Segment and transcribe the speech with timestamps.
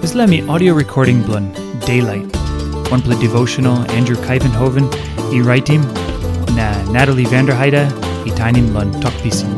[0.00, 1.52] Let audio recording blun
[1.86, 2.34] Daylight.
[2.90, 4.86] One play devotional Andrew Kuyvenhoven,
[5.32, 5.80] e writing
[6.56, 7.86] na Natalie Vanderheide,
[8.26, 9.54] e tainim blun Tok Pisin.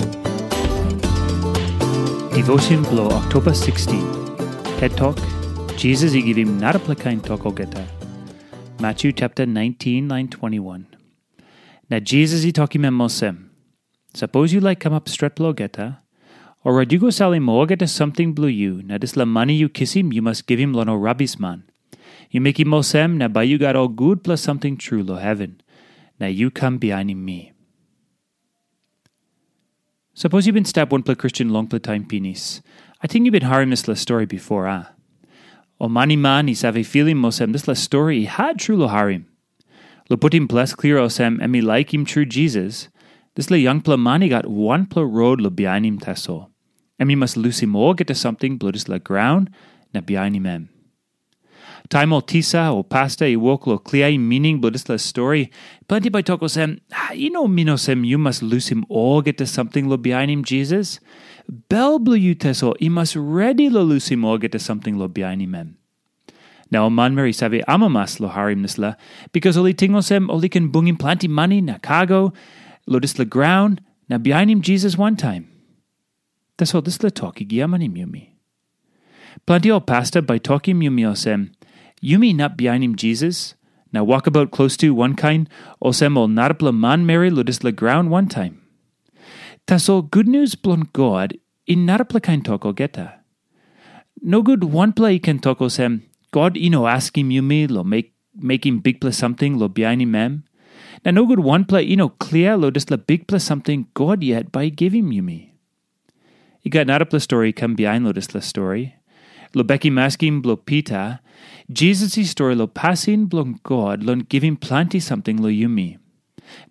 [2.34, 4.00] Devotion blow October 16.
[4.78, 5.16] TED Talk.
[5.76, 7.86] Jesus e give him not applikain talk ogeta.
[8.80, 10.86] Matthew chapter 19, line 21.
[11.88, 13.50] Na Jesus e him mosem.
[14.14, 15.36] Suppose you like come up stret
[16.62, 20.22] or Radigo sali mogeta something blue you, na dis la money you kiss him, you
[20.22, 21.64] must give him lono rabis man.
[22.30, 25.60] You make him mosem, na by you got all good plus something true lo heaven.
[26.18, 27.52] Now you come behind me.
[30.12, 32.60] Suppose you've been stabbed one play Christian long play time penis.
[33.02, 34.90] I think you've been hearing this la story before, ah.
[35.80, 39.24] O mani have a feeling mosem this la story had true lo harim.
[40.10, 42.88] Lo put him bless clear osem and me like him true Jesus.
[43.34, 46.49] This le young pla mani got one pla road lo behind him taso.
[47.00, 49.50] We must lose him all get to something blood is la ground
[49.92, 50.68] na behind him em.
[51.88, 55.50] Time o tisa o pasta i walk lo clear meaning blood is la story.
[55.88, 56.80] Plenty by talk sem,
[57.12, 61.00] you know minosem you must lose him all get to something lo behind him Jesus.
[61.68, 65.42] Bel blue you teso, you must ready lo him all get to something lo behind
[65.42, 65.76] him em.
[66.70, 68.96] Now man meri save amamas lo harim nisla,
[69.32, 72.32] because oli tingosem oli can bung him plenty money na kago,
[72.86, 75.49] lo dis la ground, na behind him Jesus one time.
[76.60, 78.34] Das all dis la talki giamanim yumi.
[79.46, 81.52] Plenty o pasta by talking yumi osem,
[82.02, 83.54] yumi not behind Jesus,
[83.94, 85.48] now walk about close to one kind,
[85.82, 88.60] osem ol narpla man meri lo dis la ground one time.
[89.66, 93.14] Tas all good news blon God, in narpla kind toko geta.
[94.20, 98.66] No good one play can toko sem, God, ino know, ask him you lo make
[98.66, 100.44] him big plus something, lo him mem.
[101.06, 104.52] Now no good one play, ino clear lo just la big plus something God yet
[104.52, 105.10] by give him
[106.62, 108.96] You got not a plus story come behind lo just la story.
[109.54, 111.20] Lo becky masking blo pita.
[111.72, 115.48] Jesus' story lo passing blon God lo giving plenty something lo.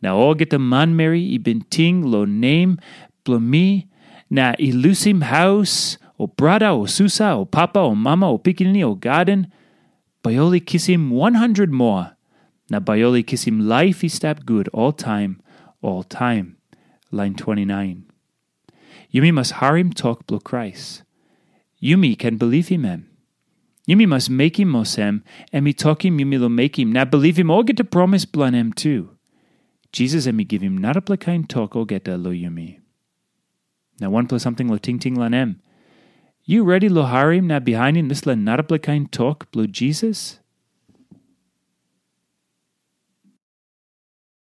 [0.02, 2.80] Now all get the man Mary i lo name
[3.24, 3.88] blo me.
[4.30, 9.52] Na ilusim house o brada o susa o papa o mama o pikinini o garden.
[10.24, 12.16] Bioli kiss him 100 more.
[12.69, 12.80] Na
[13.24, 15.42] kiss him life he stab good all time,
[15.81, 16.58] all time.
[17.12, 18.06] Line 29.
[19.14, 21.03] Yumi must harim talk blo Christ.
[21.81, 23.09] Yumi can believe him em.
[23.88, 26.92] Yumi must make him mosem, and me talk him yumi lo make him.
[26.92, 29.09] Now believe him or get the promise blan em too.
[29.92, 32.80] Jesus and me give him not a plakain talk or get a lo yumi.
[34.00, 35.62] Now one plus something lo ting ting lan em.
[36.44, 40.40] You ready lo harim na behind him this la not a plakain talk blue Jesus?